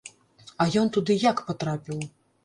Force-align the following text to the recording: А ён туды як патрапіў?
А 0.63 0.65
ён 0.81 0.87
туды 0.95 1.17
як 1.25 1.43
патрапіў? 1.49 2.01